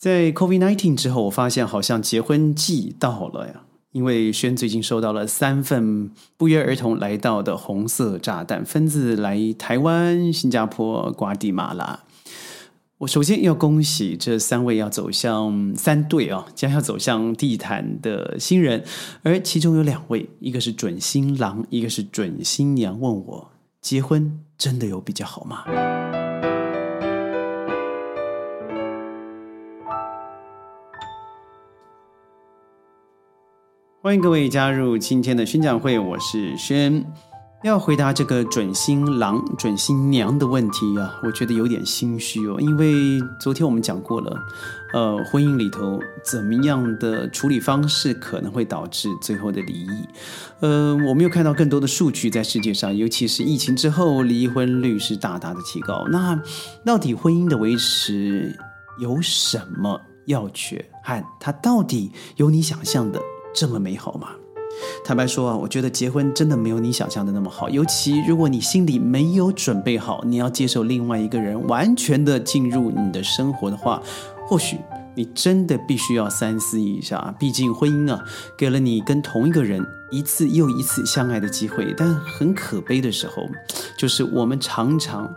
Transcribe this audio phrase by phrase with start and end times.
[0.00, 3.64] 在 COVID-19 之后，我发现好像结婚季到了呀。
[3.92, 12.00] 因为轩最近收到了三份不约而同来到的红色炸弹，分自来台湾、新加坡、瓜地马拉。
[12.96, 18.82] 我首先要恭喜这三位要走向三对啊，将要走向地毯的新人，
[19.22, 22.98] 而其中有两位，一个是准新郎，一个是准新娘。
[22.98, 23.50] 问我
[23.82, 25.64] 结婚真的有比较好吗？
[34.02, 37.04] 欢迎各位加入今天的宣讲会，我是轩。
[37.62, 44.34] 要回答这个准新郎、准新娘的问题啊，我觉得有点心虚哦，因为昨天我们讲过了，
[44.94, 50.08] 呃，婚姻里头怎么样的处理方式可能会导致最后的离异。
[50.60, 56.06] 呃，我们又看到更多的数据在世界上，尤其是疫情之后，离婚率是大大的提高。
[56.10, 56.40] 那
[56.86, 58.58] 到底婚姻的维持
[58.98, 60.86] 有什么要诀？
[61.04, 63.20] 和它到底有你想象的？
[63.54, 64.28] 这么美好吗？
[65.04, 67.68] 坦白说啊，我觉得结婚真的没有你想象的那么好。
[67.68, 74.00] 尤其如果你心里没有准备好，你要接受另外一个人完全的进入你的生活的话，
[74.46, 74.78] 或许
[75.14, 77.34] 你真的必须要三思一下。
[77.38, 78.24] 毕竟婚姻啊，
[78.56, 83.42] 给了你跟同一个人一次又一次相爱的机会，但很可悲的时候，
[83.98, 85.28] 就是我们常常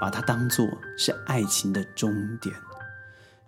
[0.00, 0.66] 把它当做
[0.98, 2.54] 是爱情的终点。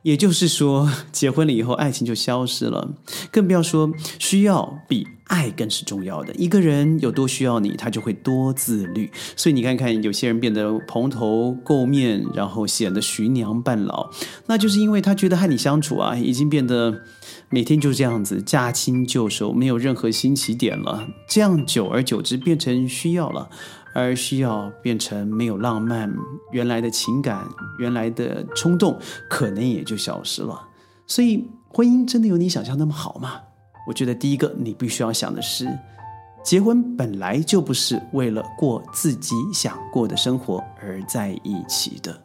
[0.05, 2.94] 也就是说，结婚了以后，爱情就消失了，
[3.33, 6.34] 更不要说需要比爱更是重要的。
[6.34, 9.11] 一个人有多需要你，他就会多自律。
[9.36, 14.11] 所以你看看，有些人变得蓬头垢面，然后显得徐娘半老，
[14.47, 17.03] 那就是因为他觉得和你相处啊，已经变得
[17.48, 21.08] 每天就这样子，驾轻就熟，没有任何新起点了。
[21.28, 23.48] 这样久而久之，变成需要了。
[23.97, 26.12] 而需要变成没有浪漫，
[26.50, 27.47] 原来的情感，
[27.78, 28.98] 原来的冲动，
[29.31, 30.66] 可能也就消失了。
[31.06, 33.42] 所以，婚姻真的有你想象那么好吗？
[33.86, 35.68] 我觉得第一个你必须要想的是，
[36.42, 42.20] 结婚本来就不是为了过自己想过的生活而在一起的。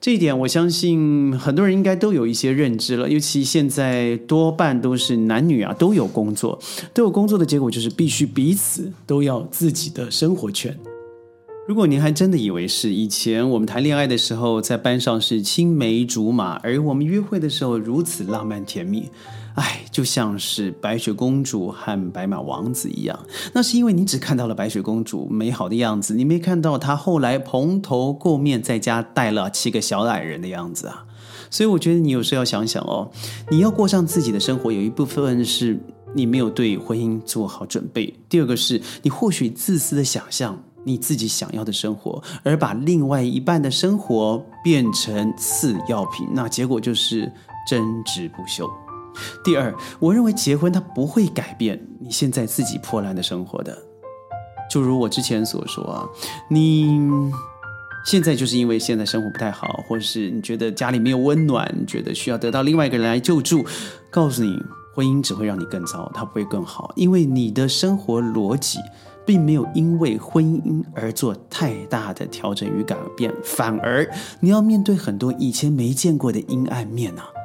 [0.00, 3.08] 这一点，我相信很多人应该都有一些认知了。
[3.08, 6.58] 尤其现在多半都是男女啊，都有工作，
[6.94, 10.74] 都有工作的结果就是必须彼此都要自己的生活圈。
[11.70, 19.08] 如果您还真的以为是以前我们谈恋爱的时候，在班上是青梅竹马，而我们约会的时候如此浪漫甜蜜，
[19.54, 23.16] 哎，就像是白雪公主和白马王子一样。
[23.52, 31.06] 那是因为你只看到了白雪公主美好的样子，你没看到她后来蓬头垢面，在家带了七个小矮人的样子啊。
[31.50, 33.08] 所以我觉得你有时候要想想哦，
[33.48, 35.78] 你要过上自己的生活，有一部分是
[36.16, 40.60] 你没有对婚姻做好准备；第二个是你或许自私的想象。
[40.84, 47.30] 你自己想要的生活，而把另外一半的生活变成次要品，那结果就是
[47.68, 48.68] 争执不休。
[49.44, 53.76] 第二，我认为结婚它不会改变你现在自己破烂的生活的。
[54.70, 56.08] 就如我之前所说啊，
[56.48, 56.88] 你
[58.06, 63.66] 现在就是因为现在生活不太好，或者是你觉得家里没有温暖，觉得需要得到另外一个人来救助，
[64.10, 64.56] 告诉你，
[64.94, 68.78] 婚姻只会让你更糟，它不会更好，因为你的生活逻辑。
[69.30, 74.04] 并没有因为婚姻而做太大的调整与改变，反而
[74.40, 77.39] 你要面对很多以前没见过的阴暗面啊。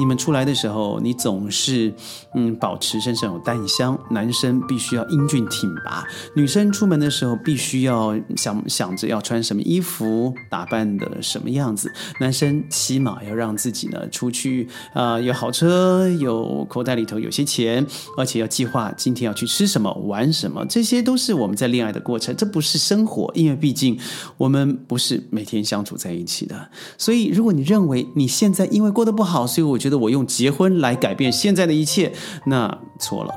[0.00, 1.92] 你们出来的时候，你总是
[2.34, 3.98] 嗯保持身上有淡香。
[4.10, 6.02] 男生必须要英俊挺拔，
[6.34, 11.92] 女生出门的时候必须要想想着要穿什么衣服，打扮的什么样子。
[12.18, 20.64] 男生起码要让自己呢出去啊有好车，有口袋里头有些钱，而且要计划今天要去吃什么、玩什么。
[20.64, 23.98] 这些都是我们在恋爱的过程，这不是生活，因为毕竟
[24.38, 26.70] 我们不是每天相处在一起的。
[26.96, 29.89] 所以，如果你认为你现在因为过得不好，所以我觉得。
[29.96, 32.12] 我用结婚来改变现在的一切，
[32.46, 33.34] 那错了。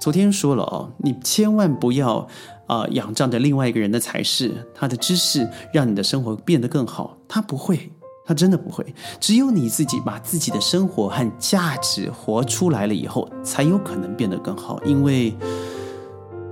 [0.00, 2.28] 昨天说了哦，你千万不要
[2.66, 7.16] 啊仰仗着另外一个人的才识，他的知识让你的生活变得更好。
[7.26, 7.90] 他不会，
[8.26, 8.84] 他真的不会。
[9.18, 14.78] 只有你自己把自己的生活和价值活出来了以后，才有可能变得更好。
[14.84, 15.34] 因为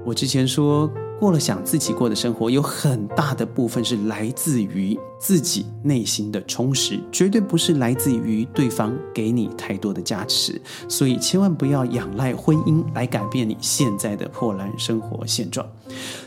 [0.05, 0.91] 我之前说。
[1.23, 10.61] 过了想自己过的生活，有很大的部分是来自于自己内心的充实，绝对不是来自于对方给你太多的加持。
[10.89, 15.65] 所以千万不要仰赖婚姻来改变你现在的破烂生活现状。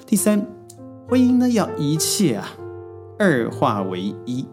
[0.08, 0.40] 第三，
[1.10, 2.56] 婚姻呢要一切啊
[3.20, 4.46] 二化为一，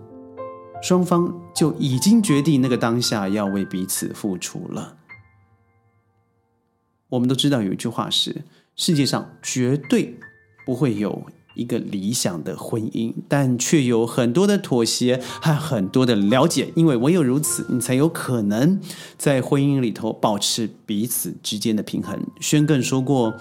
[0.83, 4.97] 双方就已经决定那个当下要为彼此付出了。
[7.11, 8.43] 我们都知道有一句话是：
[8.75, 10.19] 世界上绝对。
[10.65, 11.25] 不会有
[11.55, 18.81] 一个理想的婚姻，但却有很多的妥协和很多的了解，因为唯有如此，你才有可能
[19.19, 22.19] 在婚姻里头保持彼此之间的平衡。
[22.41, 23.35] 宣更说过，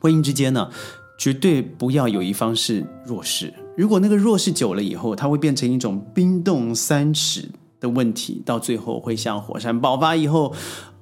[0.00, 0.70] 婚姻之间呢，
[1.18, 10.54] 绝对不要有一方是弱势，如果那个弱势久了以后，它会变成一种冰冻三尺的问题，到最后会像火山爆发以后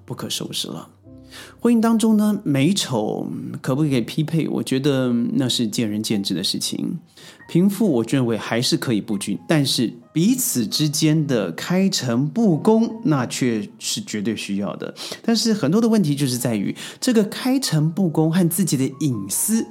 [0.05, 0.89] 不可收拾了。
[1.61, 3.27] 婚姻当中呢，美丑
[3.61, 4.49] 可不可以匹配？
[4.49, 6.99] 我觉得那是见仁见智的事情。
[7.49, 14.95] 贫富，我认为还是可以不均，但是彼此之间的开诚布公，那却是绝对需要的。
[15.23, 19.67] 但是很多的问题就是在于这个开诚布公和自己的隐私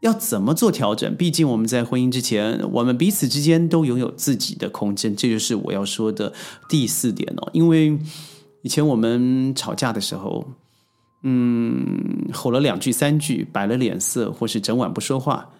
[0.00, 1.14] 要怎么做调整？
[1.16, 6.32] 毕竟我们在婚姻之前，我们彼此之间都拥有自己的空间，这就是我要说的
[6.70, 7.50] 第四点哦。
[7.52, 7.98] 因为
[8.62, 10.46] 以前我们吵架的时候。
[11.22, 15.50] 嗯，吼了两句三句，摆了脸色，或是整晚不说话，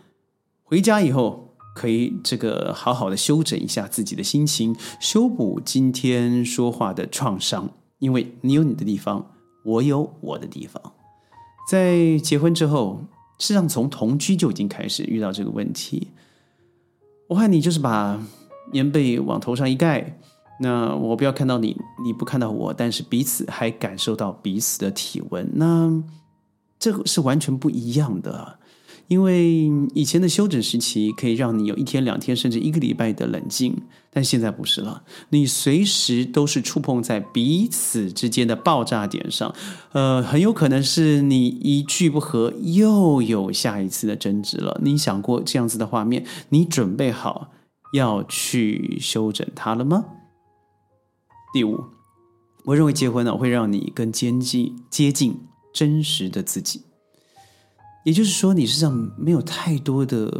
[0.62, 7.70] 回家以后可以这个好好的休整一下自己的心情，修补今天说话的创伤。
[7.98, 9.32] 因为你有你的地方，
[9.64, 10.92] 我有我的地方。
[11.68, 13.00] 在结婚之后，
[13.38, 16.08] 事实上从同居就已经开始遇到这个问题。
[17.28, 18.22] 我和你就是把
[18.70, 20.18] 棉被往头上一盖。
[20.60, 26.02] 那我不要看到你，你不看到我，但是彼此还感受到彼此的体温，那
[26.78, 28.58] 这个是完全不一样的。
[29.08, 33.72] 因为以前的休整时期可以让你有一天、两天，甚至一个礼拜的冷静，
[34.10, 35.04] 但现在不是了。
[35.28, 39.54] 你随时都是触碰在彼此之间的爆炸点上，
[39.92, 44.80] 呃，很有可能是你一句不合又有下一次的争执了。
[44.82, 46.26] 你想过这样子的画面？
[46.48, 47.52] 你准备好
[47.92, 50.04] 要去休整它了吗？
[51.56, 51.82] 第五，
[52.66, 55.40] 我认为结婚呢会让你更接近接近
[55.72, 56.82] 真实的自己，
[58.04, 60.30] 也就是说，你身上没有太多的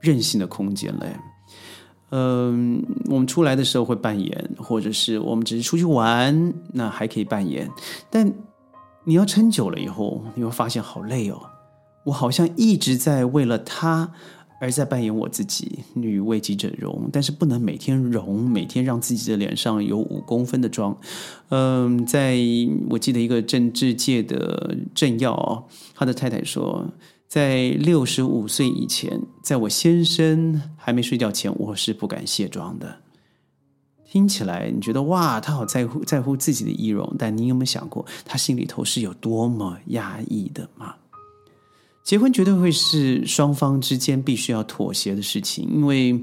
[0.00, 1.06] 任性的空间了。
[2.10, 7.70] 嗯，我们出来的时候会扮演，或者是我们只是出去玩，那还可以扮演。
[8.10, 8.34] 但
[9.04, 11.40] 你要撑久了以后，你会发现好累哦。
[12.06, 14.12] 我好像一直在为了他。
[14.62, 20.96] 而在扮演我自己，女为己者容，但是不能每天容，每天让自己的脸上有五公分的妆。
[21.48, 22.38] 嗯，在
[22.88, 25.66] 我记得一个政治界的政要，
[25.96, 26.86] 他的太太说，
[27.26, 32.98] 在六十五岁以前，在我先生还没睡觉前，我是不敢卸妆的。
[34.04, 40.94] 听起来你觉得哇，他好在乎在乎自己的仪容，但你有没有想过，他心里头是有多么压抑的吗？
[42.02, 46.20] 结婚绝对会是双方之间必须要妥协的事情，因为，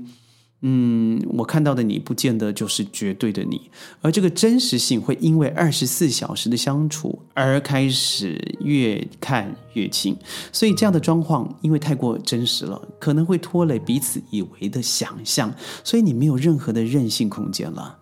[0.61, 3.71] 嗯，我看到的你不见得就是绝对的你，
[4.01, 10.17] 而这个真实性会因为二十四小时的相处而开始越看越清，
[10.51, 15.53] 所以这样的状况因为太过真实了，可能会拖累彼此以为的想象，
[15.85, 17.97] 所以你没有任何的任性空间了。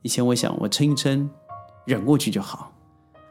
[0.00, 1.28] 以前我想我撑一撑，
[1.84, 2.72] 忍过去就好，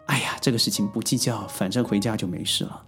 [0.05, 2.83] 哎呀，这个事情不计较，反正回家就没事了。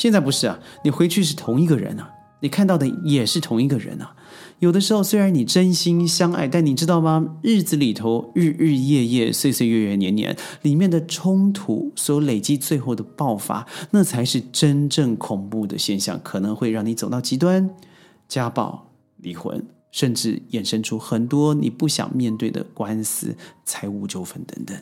[0.00, 2.10] 现在不是啊，你回去是同一个人啊，
[2.40, 4.16] 你看到的也是同一个人啊。
[4.58, 7.36] 有的时候虽然你真心相爱，但你知道吗？
[7.42, 17.68] 日子里头日日夜夜、岁岁月月、年年里面的冲突所累积最后的爆发，那才是真正恐怖的现象，可能会让你走到极端，
[18.26, 19.62] 家暴、离婚，
[19.92, 23.36] 甚至衍生出很多你不想面对的官司、
[23.66, 24.74] 财务纠纷等等。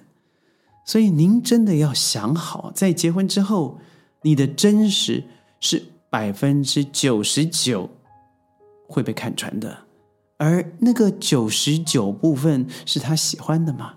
[0.84, 3.80] 所以您真的要想好，在结婚之后。
[4.28, 5.24] 你的真实
[5.58, 7.88] 是百分之九十九
[8.86, 9.78] 会被看穿的，
[10.36, 13.94] 而那个九十九部分是他喜欢的吗？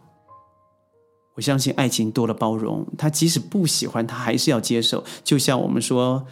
[1.36, 5.04] 我相信爱情多了包容，他即使不喜欢，他还是要接受。
[5.22, 6.26] 就像我们说，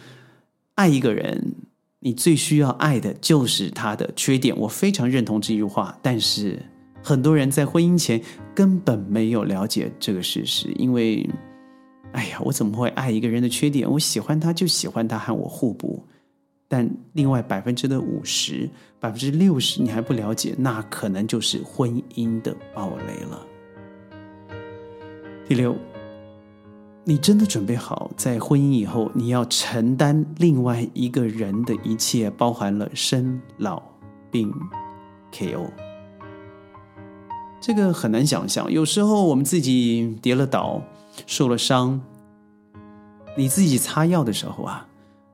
[0.76, 1.52] 爱一个人，
[1.98, 4.56] 你最需要爱的就是他的缺点。
[4.56, 6.58] 我非常认同这句话，但是
[7.02, 8.18] 很多人在婚姻前
[8.54, 11.28] 根本没有了解这个事实，因为。
[12.12, 13.88] 哎呀，我怎么会爱一个人的缺点？
[13.88, 16.02] 我喜欢他就喜欢他和我互补，
[16.66, 23.46] 但另外百分之的五十、百分之六十你还不了解，那可能就是婚姻的暴雷了。
[25.46, 25.76] 第六，
[27.04, 33.80] 你真的准备好在婚姻以后你要承担另外一个人的一切，包含了生老
[34.32, 34.52] 病
[35.32, 35.70] KO？
[37.60, 38.70] 这个很难想象。
[38.72, 40.82] 有时候我们自己跌了倒。
[41.26, 42.00] 受了伤，
[43.36, 44.86] 你自己擦药的时候啊，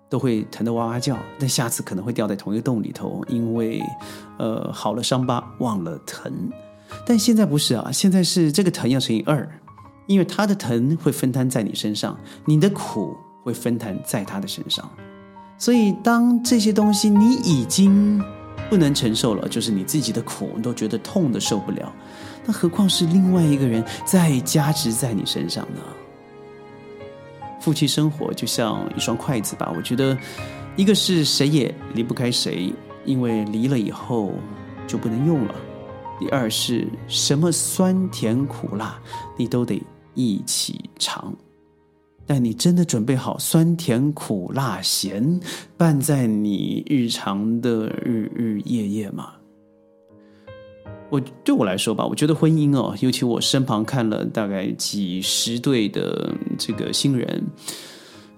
[0.08, 1.16] 都会疼得哇哇叫。
[1.38, 3.82] 但下次可能会掉在同一个洞里头，因为，
[4.38, 6.32] 呃，好了伤疤忘了疼。
[7.04, 9.48] 但现在不是啊，现在是这个疼要乘以二，
[10.06, 14.88] 因为他的疼会分摊在你身上，你的苦会分摊在他的身上。
[15.58, 18.22] 所以，当这些东西你已经
[18.68, 21.92] 不能承受了，就是你自己的苦你都觉得痛的受不了，
[22.46, 25.80] 那何况是另外一个人再加持在你身上呢？
[27.60, 30.16] 夫妻生活就像一双筷子吧，我觉得，
[30.76, 32.72] 一个是谁也离不开谁，
[33.04, 34.32] 因为离了以后
[34.86, 35.54] 就不能用了；
[36.20, 38.96] 第二是什么酸甜苦辣，
[39.36, 39.82] 你都得
[40.14, 41.34] 一起尝。
[42.28, 45.40] 但你真的准备好酸甜苦辣咸
[45.76, 49.32] 拌在你日常的日日夜夜吗？
[51.08, 57.44] 我对我来说吧，我觉得婚姻哦，尤其我身旁看了大概几十对的这个新人，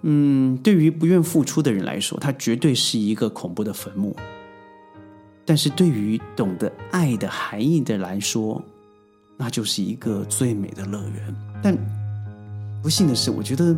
[0.03, 4.13] 嗯，对于不愿付出的人来说，它绝对是一个恐怖的坟墓；
[5.47, 8.63] 但是对于懂得爱的含义的来说，
[9.39, 11.35] 那就是一个最美的乐园。
[11.63, 11.77] 但
[12.83, 13.75] 不幸的是，我觉得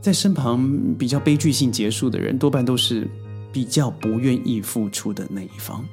[0.00, 3.06] 在身旁比较悲剧性结束的人，多半都是
[3.52, 5.84] 比较不愿意付出的那一方。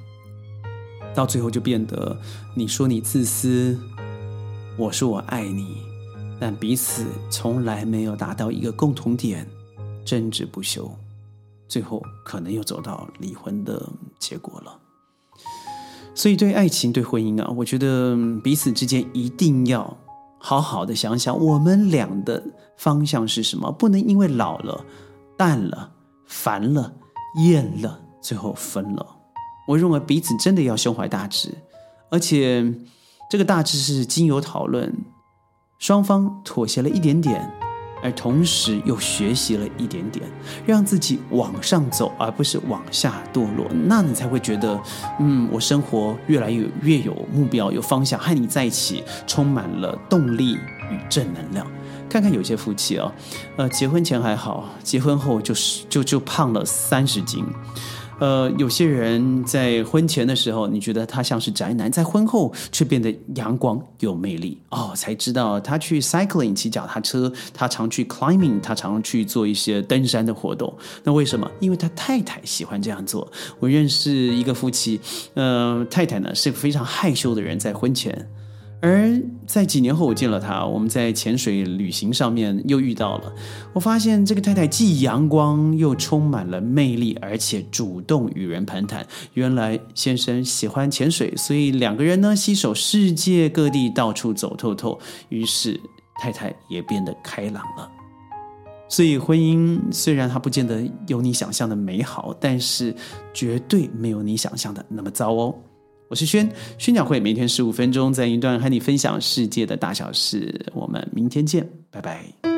[1.20, 2.18] 到最后就变得，
[2.56, 3.78] 你说你自私，
[4.78, 5.76] 我说我爱你，
[6.40, 9.46] 但彼此从来没有达到一个共同点，
[10.06, 10.90] 争执不休，
[11.68, 13.86] 最后可能又走到离婚的
[14.18, 14.80] 结果了。
[16.16, 19.98] 所以，对爱情、对婚姻啊，我觉得彼此之间一定要。
[20.38, 22.42] 好好的想想，我们俩的
[22.78, 23.70] 方向是什么？
[23.74, 24.86] 不能因为老了、
[25.38, 25.92] 淡了、
[26.26, 26.94] 烦了、
[27.44, 29.19] 厌了，最后分了。
[29.70, 31.54] 我认为彼此真的要胸怀大志，
[32.10, 32.74] 而且
[33.30, 34.92] 这个大志是经由讨论，
[35.78, 37.48] 双方妥协了一点点。
[38.02, 40.26] 而同时又学习了一点点，
[40.66, 44.82] 让自己往上走，而不是往下堕落，那你才会觉得，
[45.20, 51.68] 嗯，我生活越来越越有目标、有方向，和你在一起充满了动力与正能量。
[52.10, 53.12] 看看有些夫妻啊，
[53.58, 57.46] 呃，结婚前还好，结婚后就是就就胖了三十斤。
[58.20, 70.74] 呃，有些人在婚前的时候，你觉得他像是宅男，在婚后却变得阳光有魅力哦，才知道他去 cycling 骑脚踏车，他常去 climbing，他常去做一些登山的活动。
[71.04, 71.50] 那为什么？
[71.60, 73.30] 因为他太太喜欢这样做。
[73.60, 75.00] 我认识一个夫妻，
[75.36, 78.30] 呃，太太呢是个非常害羞的人，在婚前。
[78.82, 83.34] 而在几年后，我见了他，我们在潜水旅行上面又遇到了。
[83.74, 89.06] 我发现这个太太既阳光又充满了魅力，而且主动与人攀谈。
[89.34, 94.98] 原来先生喜欢潜水，所以两个人呢携手世界各地到处走透透。
[95.28, 95.78] 于是
[96.22, 97.92] 太太也变得开朗了。
[98.88, 102.96] 所以婚姻虽然它不见得有你想象的美好，但是
[103.34, 105.54] 绝对没有你想象的那么糟哦。
[106.10, 110.66] 我是轩，宣讲会每天十五分钟，在一段和你分享世界的大小事。
[110.74, 112.49] 我们明天见，拜拜。